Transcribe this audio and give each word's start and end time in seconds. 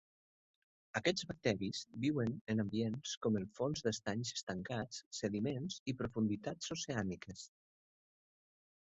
Aquests 0.99 1.25
bacteris 1.31 1.81
viuen 2.05 2.31
en 2.53 2.63
ambients 2.63 3.11
com 3.25 3.37
el 3.39 3.45
fons 3.59 3.85
d'estanys 3.87 4.31
estancats, 4.37 5.01
sediments 5.17 5.77
i 5.93 5.95
profunditats 5.99 6.73
oceàniques. 6.77 7.45